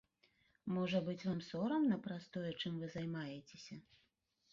Можа 0.77 1.01
быць, 1.09 1.21
вам 1.27 1.41
сорамна 1.47 1.97
праз 2.07 2.23
тое, 2.37 2.47
чым 2.63 2.81
вы 2.85 2.89
займаецеся? 2.95 3.79